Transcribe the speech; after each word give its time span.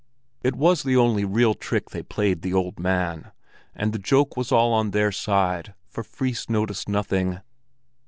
It 0.43 0.55
was 0.55 0.81
the 0.81 0.97
only 0.97 1.25
real 1.25 1.53
trick 1.53 1.91
they 1.91 2.01
played 2.01 2.41
the 2.41 2.55
old 2.55 2.79
man, 2.79 3.31
and 3.75 3.93
the 3.93 3.99
joke 3.99 4.35
was 4.35 4.51
all 4.51 4.73
on 4.73 4.89
their 4.89 5.11
side, 5.11 5.75
for 5.87 6.03
Fris 6.03 6.49
noticed 6.49 6.89
nothing. 6.89 7.41